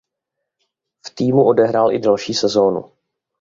V 1.07 1.15
týmu 1.15 1.47
odehrál 1.47 1.91
i 1.91 1.99
další 1.99 2.33
sezonu. 2.33 2.91